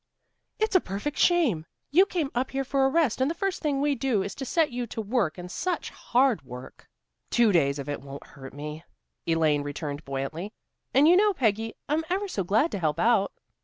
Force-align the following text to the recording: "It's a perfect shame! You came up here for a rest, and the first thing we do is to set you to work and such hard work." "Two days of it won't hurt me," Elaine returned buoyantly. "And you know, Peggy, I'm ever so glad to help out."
"It's 0.57 0.75
a 0.75 0.81
perfect 0.81 1.19
shame! 1.19 1.67
You 1.91 2.07
came 2.07 2.31
up 2.33 2.49
here 2.49 2.63
for 2.63 2.85
a 2.87 2.89
rest, 2.89 3.21
and 3.21 3.29
the 3.29 3.35
first 3.35 3.61
thing 3.61 3.79
we 3.81 3.93
do 3.93 4.23
is 4.23 4.33
to 4.33 4.45
set 4.47 4.71
you 4.71 4.87
to 4.87 4.99
work 4.99 5.37
and 5.37 5.51
such 5.51 5.91
hard 5.91 6.41
work." 6.41 6.89
"Two 7.29 7.51
days 7.51 7.77
of 7.77 7.87
it 7.87 8.01
won't 8.01 8.25
hurt 8.25 8.51
me," 8.55 8.83
Elaine 9.27 9.61
returned 9.61 10.03
buoyantly. 10.03 10.53
"And 10.91 11.07
you 11.07 11.15
know, 11.15 11.33
Peggy, 11.35 11.75
I'm 11.87 12.03
ever 12.09 12.27
so 12.27 12.43
glad 12.43 12.71
to 12.71 12.79
help 12.79 12.99
out." 12.99 13.31